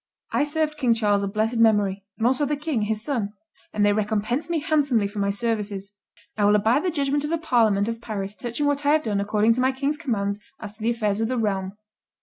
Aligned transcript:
I 0.31 0.45
served 0.45 0.77
King 0.79 0.95
Charles 0.95 1.21
of 1.21 1.31
blessed 1.31 1.59
memory, 1.59 2.03
and 2.17 2.25
also 2.25 2.43
the 2.43 2.55
king, 2.57 2.81
his 2.81 3.03
son; 3.03 3.33
and 3.71 3.85
they 3.85 3.93
recompensed 3.93 4.49
me 4.49 4.57
handsomely 4.57 5.05
for 5.07 5.19
my 5.19 5.29
services. 5.29 5.91
I 6.35 6.45
will 6.45 6.55
abide 6.55 6.83
the 6.83 6.89
judgment 6.89 7.23
of 7.23 7.29
the 7.29 7.37
parliament 7.37 7.87
of 7.87 8.01
Paris 8.01 8.33
touching 8.33 8.65
what 8.65 8.83
I 8.83 8.93
have 8.93 9.03
done 9.03 9.19
according 9.19 9.53
to 9.53 9.61
my 9.61 9.71
king's 9.71 9.97
commands 9.97 10.39
as 10.59 10.75
to 10.75 10.81
the 10.81 10.89
affairs 10.89 11.21
of 11.21 11.27
the 11.27 11.37
realm." 11.37 11.73